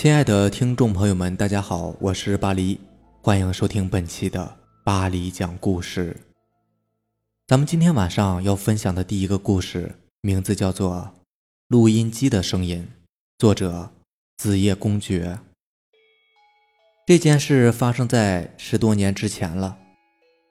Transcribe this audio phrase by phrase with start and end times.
[0.00, 2.80] 亲爱的听众朋友们，大家好，我是巴黎，
[3.20, 6.16] 欢迎收听本期的巴黎讲故事。
[7.46, 11.12] 咱们今天晚上要分享的第一个故事，名字叫做
[11.68, 12.88] 《录音机的声音》，
[13.38, 13.90] 作者
[14.38, 15.38] 子夜公爵。
[17.06, 19.76] 这件事发生在十多年之前了，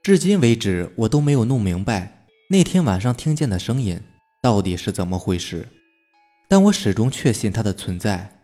[0.03, 3.99] 至今为止我都没有弄明白那天晚上听见的声音
[4.43, 5.67] 到底是怎么回事，
[6.47, 8.35] 但我始终确信它的存在。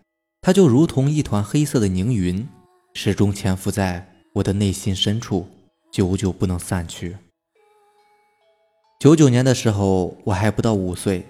[0.45, 2.48] 它就如同一团黑色的凝云，
[2.94, 5.48] 始终潜伏在我的内心深处，
[5.91, 7.18] 久久不能散去。
[8.99, 11.26] 九九年的时候，我还不到五岁，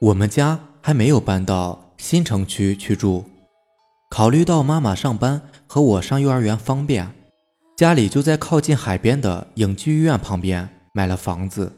[0.00, 3.24] 我们家还没有搬到新城区去住。
[4.08, 7.12] 考虑到妈妈上班和我上幼儿园方便，
[7.76, 11.72] 家里就在靠近海边的影剧院旁边买了房子。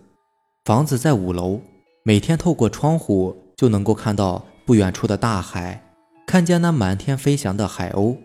[0.67, 1.59] 房子在五楼，
[2.03, 5.83] 每天透过窗户就能够看到不远处的大海。
[6.27, 8.17] 看见那满天飞翔的海鸥，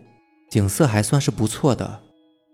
[0.50, 2.00] 景色还算是不错的。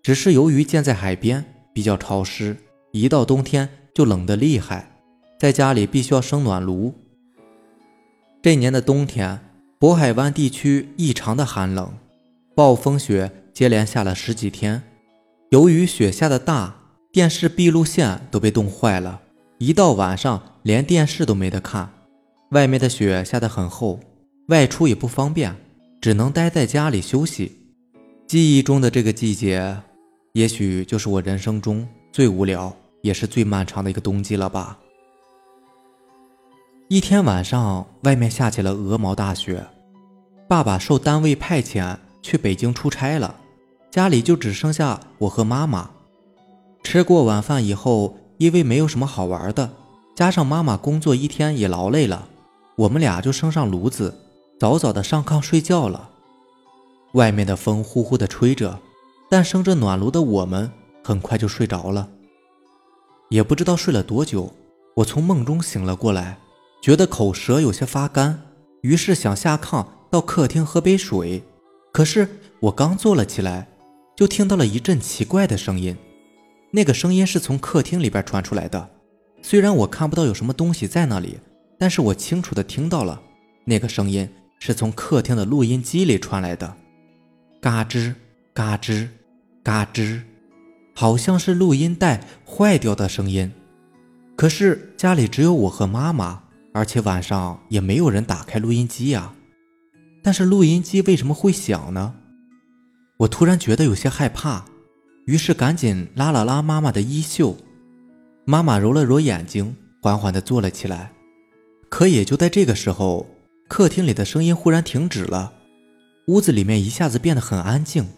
[0.03, 2.57] 只是由于建在海边，比较潮湿，
[2.93, 4.91] 一到冬天就冷得厉害，
[5.41, 6.93] 在家里必须要生暖炉。
[8.43, 9.41] 这年的冬天，
[9.81, 11.93] 渤海湾地区异常的寒冷，
[12.55, 14.83] 暴风雪接连下了十几天。
[15.49, 16.77] 由于雪下的大，
[17.11, 19.23] 电视闭路线都被冻坏了，
[19.57, 21.91] 一到晚上连电视都没得看。
[22.51, 23.99] 外面的雪下得很厚。
[24.49, 25.55] 外出也不方便，
[26.01, 27.53] 只能待在家里休息。
[28.27, 29.77] 记忆中的这个季节，
[30.33, 34.79] 也许就是我人生中最无聊也是最漫长的一个冬季了吧。
[36.89, 39.67] 一天晚上，外面下起了鹅毛大雪，
[40.49, 43.35] 爸爸受单位派遣去北京出差了，
[43.91, 45.91] 家里就只剩下我和妈妈。
[46.83, 49.71] 吃过晚饭以后，因为没有什么好玩的，
[50.17, 52.27] 加上妈妈工作一天也劳累了，
[52.77, 54.15] 我们俩就生上炉子。
[54.59, 56.11] 早早的上炕睡觉了，
[57.13, 58.81] 外面的风呼呼的吹着，
[59.31, 60.69] 但生着暖炉的我们
[61.05, 62.09] 很快就睡着了。
[63.29, 64.53] 也不知道睡了多久，
[64.97, 66.39] 我从梦中醒了过来，
[66.83, 68.43] 觉得口舌有些发干，
[68.81, 71.45] 于是想下炕到客厅喝杯水。
[71.93, 72.29] 可是
[72.59, 73.69] 我刚坐了起来，
[74.17, 75.97] 就听到了一阵奇怪的声音，
[76.73, 78.91] 那个声音是从客厅里边传出来的。
[79.41, 81.39] 虽然我看不到有什么东西在那里，
[81.79, 83.23] 但是我清楚的听到了
[83.65, 84.29] 那个声音。
[84.59, 86.77] 是从客厅的录音机里传来的，
[87.61, 88.15] 嘎吱
[88.53, 89.09] 嘎吱
[89.63, 90.21] 嘎吱，
[90.95, 93.51] 好像是录音带坏掉的声音。
[94.37, 96.43] 可是家里只有我和妈妈，
[96.73, 99.33] 而且晚上也没有人打开录音机呀。
[100.23, 102.15] 但是录音机为什么会响呢？
[103.19, 104.65] 我突然觉得有些害怕，
[105.27, 107.57] 于是赶紧拉了拉妈妈的衣袖。
[108.45, 111.13] 妈妈揉了揉眼睛，缓缓地坐了起来。
[111.89, 113.27] 可也就在这个时候。
[113.69, 115.53] 客厅里的声音忽然停止了，
[116.27, 118.09] 屋子里面一下子变得很安静，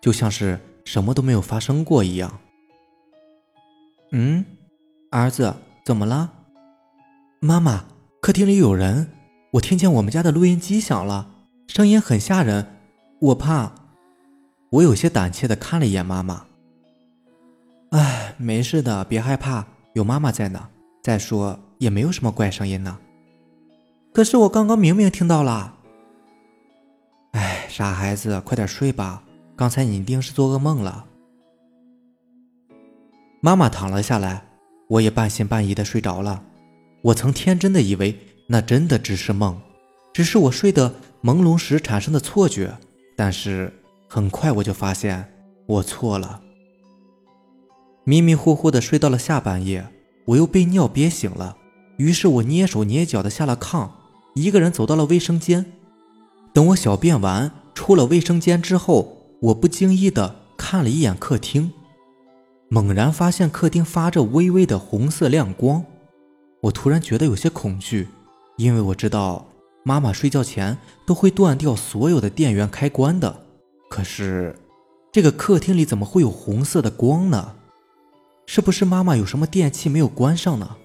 [0.00, 2.40] 就像是什么都没有发生过一样。
[4.12, 4.44] 嗯，
[5.10, 6.32] 儿子，怎么了？
[7.40, 7.84] 妈妈，
[8.20, 9.12] 客厅里有人，
[9.52, 11.30] 我听见我们家的录音机响了，
[11.68, 12.76] 声音很吓人，
[13.20, 13.72] 我怕。
[14.70, 16.46] 我有些胆怯的看了一眼妈妈。
[17.90, 19.64] 哎，没事的，别害怕，
[19.94, 20.68] 有妈妈在呢。
[21.02, 22.98] 再说也没有什么怪声音呢。
[24.16, 25.74] 可是我刚刚明明听到了。
[27.32, 29.22] 哎，傻孩子，快点睡吧，
[29.54, 31.04] 刚才你一定是做噩梦了。
[33.42, 34.42] 妈妈躺了下来，
[34.88, 36.42] 我也半信半疑的睡着了。
[37.02, 39.60] 我曾天真的以为那真的只是梦，
[40.14, 42.74] 只是我睡得朦胧时产生的错觉。
[43.18, 43.70] 但是
[44.08, 45.30] 很快我就发现
[45.66, 46.40] 我错了。
[48.04, 49.86] 迷迷糊糊的睡到了下半夜，
[50.24, 51.58] 我又被尿憋醒了，
[51.98, 53.90] 于是我蹑手蹑脚的下了炕。
[54.36, 55.64] 一个人走到了卫生间，
[56.52, 61.72] 等我小便完出了卫生间之后，我不经意的看了一眼客厅，
[62.68, 65.82] 猛然发现客厅发着微微的红色亮光，
[66.60, 68.08] 我突然觉得有些恐惧，
[68.58, 69.46] 因为我知道
[69.82, 73.40] 妈妈睡觉前都会断掉所有的电源开关的，
[73.88, 74.54] 可是
[75.10, 77.54] 这个客厅里怎么会有红色的光呢？
[78.44, 80.76] 是不是妈妈有什么电器没有关上呢？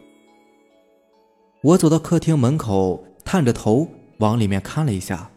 [1.61, 3.03] 我走到客厅门口。
[3.31, 5.31] 探着头往里面看了一下，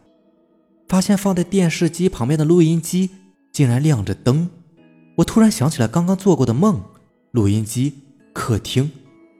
[0.85, 3.09] 发现放在电视机旁边的录音机
[3.53, 4.49] 竟然亮着灯。
[5.15, 6.83] 我突然想起来刚刚做过的梦，
[7.31, 7.93] 录音机、
[8.33, 8.91] 客厅，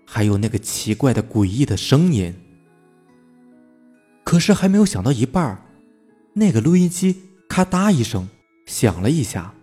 [0.05, 2.33] 还有那个奇怪的、诡异的声音。
[4.23, 5.61] 可是还没有想到一半，
[6.31, 8.29] 那个录音机咔嗒一声
[8.65, 9.53] 响了一下，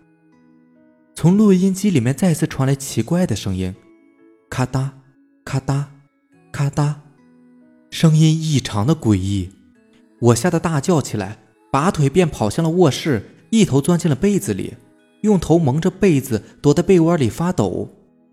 [1.15, 3.73] 从录音机里面再次传来奇怪的声音，
[4.51, 4.91] 咔嗒，
[5.43, 5.85] 咔嗒，
[6.51, 6.93] 咔嗒。
[7.93, 9.51] 声音异常的诡异，
[10.19, 11.37] 我吓得大叫起来，
[11.71, 14.73] 拔腿便跑向了卧室，一头钻进了被子里，
[15.21, 17.87] 用头蒙着被子，躲在被窝里发抖。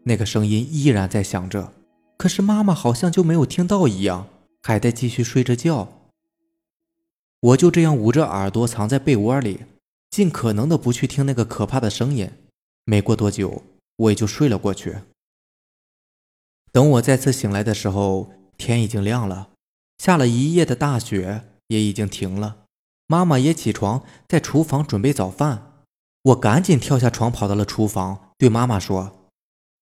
[0.05, 1.75] 那个声音依然在响着，
[2.17, 4.29] 可是妈妈好像就没有听到一样，
[4.63, 5.93] 还在继续睡着觉。
[7.41, 9.61] 我就这样捂着耳朵藏在被窝里，
[10.11, 12.31] 尽可能的不去听那个可怕的声音。
[12.87, 13.63] 没过多久，
[13.97, 14.97] 我也就睡了过去。
[16.73, 19.50] 等我再次醒来的时候，天已经亮了，
[20.01, 22.65] 下了一夜的大雪也已经停了。
[23.07, 25.85] 妈妈也起床，在厨房准备早饭。
[26.23, 29.29] 我赶紧跳下床，跑到了厨房，对妈妈说：“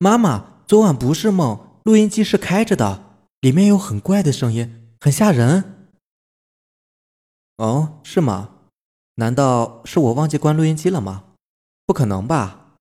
[0.01, 5.91] 妈妈，昨晚不是梦，录音机是开着的，里面有很怪的声音，很吓人。”
[7.59, 8.57] 哦，是吗？
[9.15, 11.27] 难道是我忘记关录音机了吗？
[11.87, 12.75] 不可能吧！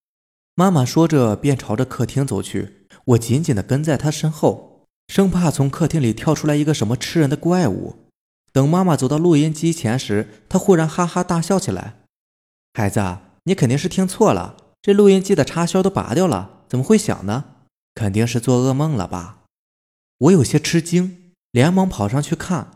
[0.55, 2.87] 妈妈说着，便朝着客厅走去。
[3.05, 4.66] 我紧紧地跟在她身后，
[5.07, 8.07] 生怕从客厅里跳出来一个什么吃人的怪物。
[8.51, 11.99] 等妈妈走到录音机前时，她忽然哈哈大笑起来。
[12.73, 17.45] 孩子，你肯定是听错了，这录音机的插销都拔掉了，怎么会响呢？
[17.93, 19.43] 肯定是做噩梦了吧？
[20.17, 22.71] 我有些吃惊，连忙跑上去看，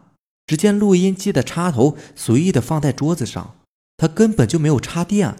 [0.45, 3.55] 只见录音机的插头随意的放在桌子上，
[3.97, 5.35] 它根本就没有插电，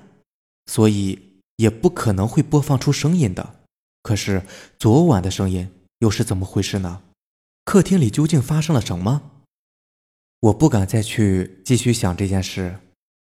[0.65, 3.55] 所以也不可能会播放出声音的。
[4.01, 4.43] 可是
[4.79, 5.69] 昨晚的声音
[6.01, 7.03] 又是怎么回事呢？
[7.63, 9.21] 客厅里究竟发生了什么？
[10.39, 12.79] 我不敢再去继续想这件事。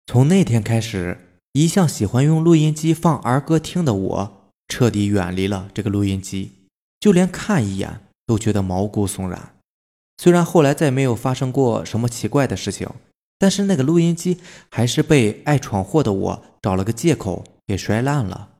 [0.06, 6.52] 从那天开始，一向喜欢用录音机放儿歌听的我，彻底远离了这个录音机，
[7.00, 9.56] 就连看一眼都觉得毛骨悚然。
[10.18, 12.88] 虽然后来再没有发生过什么奇怪的事情，
[13.36, 14.38] 但是那个录音机
[14.70, 18.50] 还是被爱闯祸的我找了个借口给摔烂了。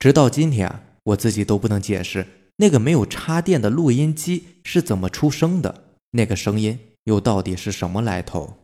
[0.00, 2.26] 直到今天，我自己都不能解释
[2.58, 6.78] 那个没有插电的录音机是怎么出声的，那个声音。
[7.04, 8.58] 又到底是什么来头？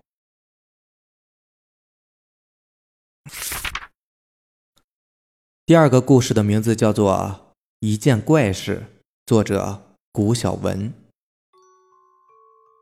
[5.64, 7.14] 第二个故事的名字叫做
[7.80, 8.88] 《一件怪事》，
[9.24, 10.92] 作者古小文。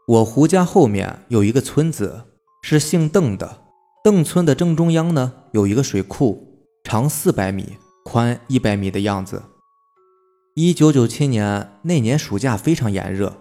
[0.08, 2.24] 我胡家后面有一个村子，
[2.62, 3.62] 是姓邓的。
[4.02, 9.40] 邓村的正中央呢，有一个水库，长四百米，宽一百米的样子。
[10.54, 13.38] 一九九七年那年暑假非常炎热。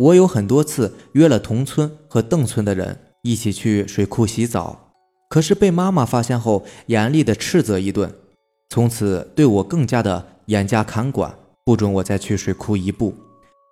[0.00, 4.90] 我有很多次约了同村和邓村的人一起去水库洗澡，
[5.28, 8.12] 可是被妈妈发现后严厉的斥责一顿，
[8.68, 11.32] 从此对我更加的严加看管，
[11.64, 13.14] 不准我再去水库一步。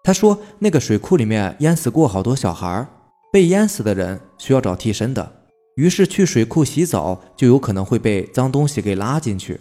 [0.04, 2.86] 他说那个水库里面淹死过好多小孩，
[3.32, 5.32] 被淹死的人需要找替身的，
[5.74, 9.60] 于是去水库洗澡就有可能会被脏东西给拉进去。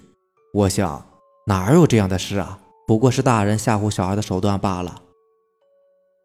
[0.54, 1.04] 我想
[1.48, 2.60] 哪有这样的事啊？
[2.88, 5.01] 不过是大人吓唬小孩的手段罢了。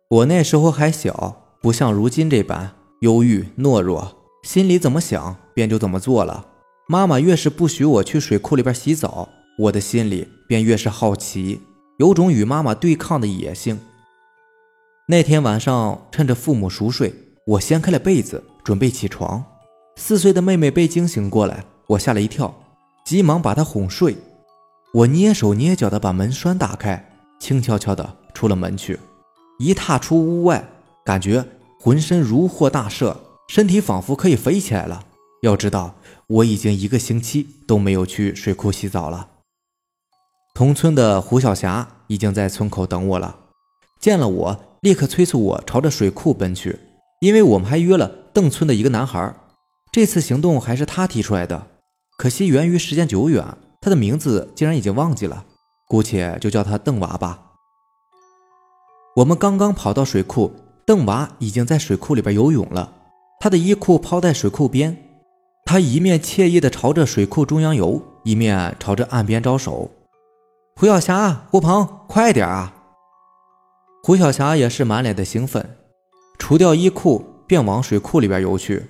[0.09, 6.47] 我那时候还小，不像如今这般忧郁懦弱，心里怎么想便就怎么做了。
[6.87, 9.29] 妈妈越是不许我去水库里边洗澡，
[9.59, 11.61] 我的心里便越是好奇，
[11.99, 13.81] 有种与妈妈对抗的野性。
[15.09, 17.12] 那天晚上，趁着父母熟睡，
[17.47, 19.44] 我掀开了被子准备起床。
[19.97, 22.55] 四岁的妹妹被惊醒过来，我吓了一跳，
[23.05, 24.17] 急忙把她哄睡。
[24.94, 29.00] 我蹑手蹑脚地把门栓打开，轻悄悄地出了门去。
[29.59, 30.69] 一踏出屋外，
[31.03, 31.43] 感觉
[31.81, 33.16] 浑身如获大赦，
[33.49, 35.07] 身体仿佛可以飞起来了。
[35.43, 35.95] 要知道，
[36.26, 39.28] 我已经一个星期都没有去水库洗澡了。
[40.55, 43.37] 同村的胡小霞已经在村口等我了，
[43.99, 46.78] 见了我，立刻催促我朝着水库奔去，
[47.21, 49.35] 因为我们还约了邓村的一个男孩。
[49.90, 51.69] 这次行动还是他提出来的，
[52.19, 55.45] 可惜源于时间久远，他的名字竟然已经忘记了，
[55.89, 57.51] 姑且就叫他邓娃吧。
[59.17, 60.53] 我们刚刚跑到水库，
[60.87, 62.93] 邓娃已经在水库里边游泳了。
[63.41, 64.97] 他的衣裤抛在水库边，
[65.65, 69.91] 他一面惬意地朝着水库中央游，一面朝着岸边招手
[70.81, 72.73] ：“胡小霞，胡鹏，快点啊！”
[74.05, 75.77] 胡小霞也是满脸的兴奋，
[76.39, 78.87] 除掉衣裤便往水库里边游去。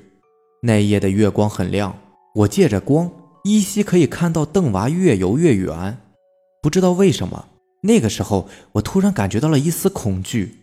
[0.60, 1.96] 那夜的月光很亮，
[2.34, 3.10] 我借着光
[3.44, 5.98] 依稀可以看到邓娃越游越远。
[6.62, 7.48] 不知道为什么。
[7.82, 10.58] 那个时候，我突然感觉到了一丝恐惧。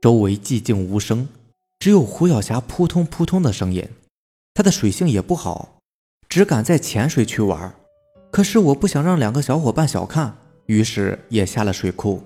[0.00, 1.28] 周围寂静无声，
[1.78, 3.86] 只有胡小霞扑通扑通的声音。
[4.54, 5.78] 她的水性也不好，
[6.28, 7.74] 只敢在浅水区玩。
[8.30, 10.34] 可是我不想让两个小伙伴小看，
[10.66, 12.22] 于是也下了水库。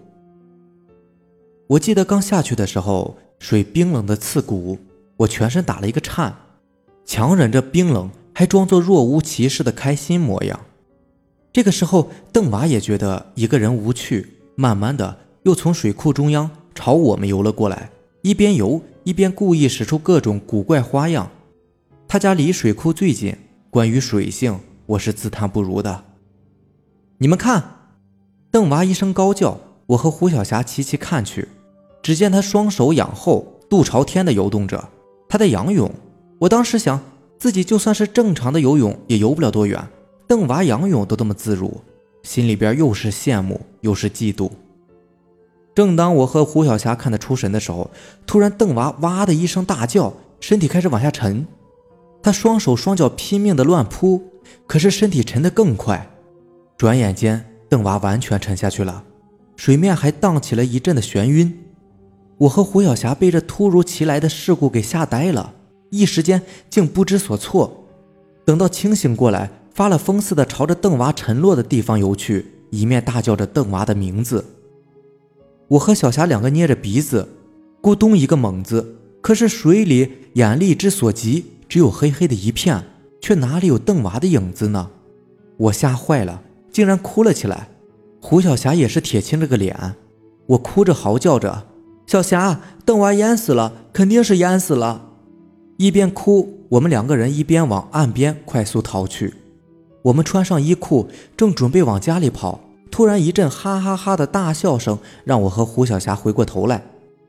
[1.67, 4.79] 我记得刚下去的时候，水冰冷的刺骨，
[5.17, 6.35] 我全身打了一个颤，
[7.05, 10.61] 强忍着冰冷，还装作若无其事的开心模样。
[11.55, 14.35] 这个时候，邓娃也觉得一个人无趣。
[14.57, 17.88] 慢慢的，又从水库中央朝我们游了过来，
[18.21, 21.31] 一边游一边故意使出各种古怪花样。
[22.07, 23.35] 他家离水库最近，
[23.71, 26.05] 关于水性，我是自叹不如的。
[27.16, 27.88] 你们看，
[28.50, 31.49] 邓娃一声高叫，我和胡小霞齐齐看去，
[32.02, 34.90] 只见他双手仰后，肚朝天的游动着，
[35.26, 35.90] 他在仰泳。
[36.40, 37.00] 我当时想，
[37.38, 39.87] 自己就算是正常的游泳，也游不了多远。
[40.26, 41.81] 邓娃仰泳都这么自如，
[42.23, 44.50] 心里边又是羡慕又是嫉妒。
[45.75, 47.90] 正当我和胡小霞看得出神的时候，
[48.26, 51.47] 突然邓娃哇的一声大叫，身体开始往下沉。
[52.23, 54.23] 他双手双脚拼命的乱扑，
[54.66, 56.11] 可是身体沉得更快。
[56.76, 59.05] 转眼间，邓娃完全沉下去了，
[59.55, 61.62] 水面还荡起了一阵的眩晕。
[62.38, 65.55] 我和胡小霞被这突如其来的事故给吓呆了，
[65.97, 67.85] 一时间竟不知所措。
[68.45, 74.45] 等到清醒过来，发了疯似的朝着邓娃沉落的地方游去，一面大叫着邓娃的名字。
[75.69, 77.29] 我和小霞两个捏着鼻子，
[77.83, 81.45] 咕咚一个猛子，可是水里眼力之所及。
[81.69, 82.85] 只有黑黑的一片，
[83.21, 84.88] 却哪里有邓娃的影子呢？
[85.57, 87.71] 我吓坏了，竟然哭了起来。
[88.21, 89.97] 胡小霞也是铁青着个脸，
[90.47, 91.67] 我哭着嚎叫着
[92.07, 95.06] ：“小霞，邓娃淹死了，肯定是淹死了！”
[95.76, 99.35] 一边哭，我们两个人一边往岸边快速逃去。
[100.02, 106.83] 我们穿上衣裤，正准备往家里跑，突然一阵哈哈哈的大笑声，让我和胡小霞回过头来。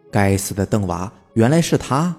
[0.09, 2.15] 该死的邓娃，原来是他！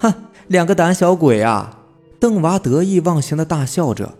[0.00, 0.12] 哼！
[0.48, 1.78] 两个胆小鬼啊！
[2.18, 4.14] 邓娃得意忘形的大笑着，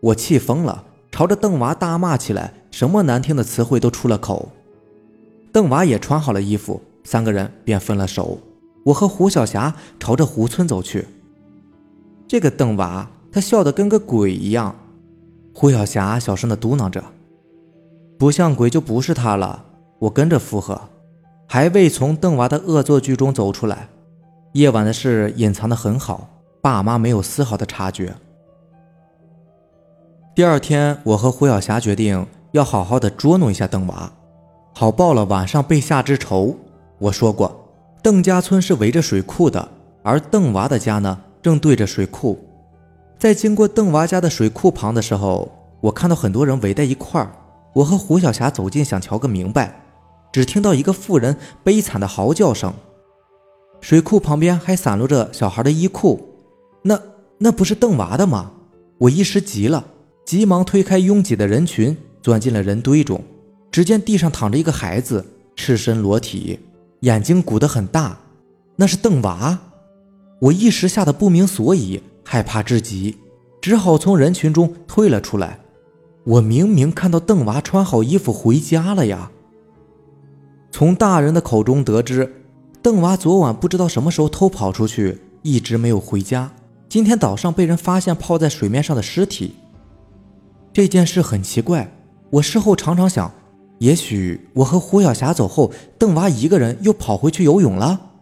[0.00, 4.50] 我气疯了，朝着邓娃大骂起来，什么难听的词汇都出了口。
[5.50, 8.38] 邓娃也穿好了衣服，三个人便分了手。
[8.84, 11.06] 我和胡小霞朝着湖村走去。
[12.26, 14.74] 这个邓娃，他笑得跟个鬼一样。
[15.52, 17.04] 胡小霞小声的嘟囔着
[18.18, 19.64] ：“不像鬼就不是他了。”
[20.00, 20.80] 我跟着附和，
[21.46, 23.88] 还未从邓娃的恶作剧中走出来。
[24.52, 26.30] 夜晚的事隐藏的很好，
[26.62, 28.14] 爸妈没有丝毫的察觉。
[30.34, 34.10] 第二天，我和胡小霞决定要好好的捉弄一下邓娃，
[34.72, 36.56] 好报了晚上被吓之仇。
[36.98, 37.59] 我说过，
[38.02, 39.68] 邓家村是围着水库的，
[40.02, 42.38] 而邓娃的家呢，正对着水库。
[43.18, 45.52] 在经过邓娃家的水库旁的时候，
[45.82, 47.30] 我看到很多人围在一块儿。
[47.74, 49.82] 我和胡小霞走近想瞧个明白，
[50.32, 52.72] 只听到一个妇人悲惨的嚎叫声。
[53.82, 56.20] 水库旁边还散落着小孩的衣裤，
[56.82, 56.98] 那
[57.38, 58.50] 那不是邓娃的吗？
[58.96, 59.84] 我一时急了，
[60.24, 63.22] 急忙推开拥挤的人群，钻进了人堆中。
[63.70, 66.58] 只见地上躺着一个孩子，赤身裸体，
[67.00, 68.18] 眼睛鼓得很大，
[68.76, 69.58] 那是邓娃。
[70.40, 73.18] 我一时吓得不明所以，害怕至极，
[73.60, 75.60] 只好从人群中退了出来。
[76.24, 79.30] 我明明看到邓娃穿好衣服回家了呀。
[80.70, 82.36] 从大人的口中得知。
[82.82, 86.50] 邓娃昨晚不知道什么时候偷跑出去，一直没有回家。
[86.88, 89.54] 今天早上被人发现泡在水面上的尸体。
[90.72, 91.92] 这件事很奇怪，
[92.30, 93.30] 我事后常常想，
[93.80, 98.12] 也许我和胡小霞走后，邓娃一个人又跑回去游泳了。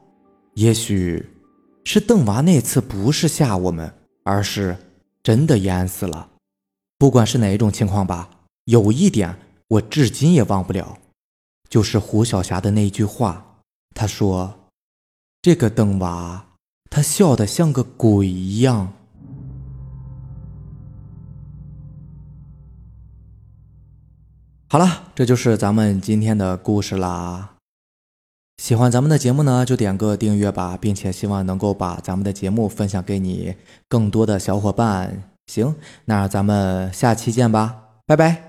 [0.55, 1.31] 也许
[1.85, 4.77] 是邓娃那次不是吓我们，而是
[5.23, 6.31] 真的淹死了。
[6.97, 8.31] 不管是哪一种情况吧，
[8.67, 9.37] 有一点
[9.67, 10.97] 我至今也忘不了，
[11.69, 13.61] 就是胡小霞的那句话。
[13.95, 14.61] 她说
[15.43, 16.47] ：“这个邓娃，
[16.88, 18.93] 他笑得像个鬼一样。”
[24.71, 27.55] 好了，这就是咱们今天的故事啦。
[28.63, 33.55] 喜欢咱们的节目呢，就点个订阅吧，并且希望能够把咱们的节目分享给你
[33.89, 35.23] 更多的小伙伴。
[35.47, 38.48] 行，那咱们下期见吧，拜拜。